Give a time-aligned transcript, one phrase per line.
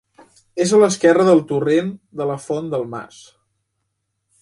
[0.63, 1.93] És a l'esquerra del torrent
[2.23, 3.25] de la Font del Mas.